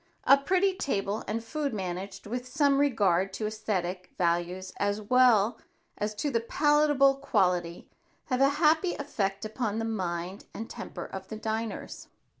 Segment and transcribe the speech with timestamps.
[0.23, 5.59] A pretty table and food managed with some regard to esthetic values as well
[5.95, 7.87] as to the palatable quality,
[8.25, 12.07] have a happy effect upon the mind and temper of the diners.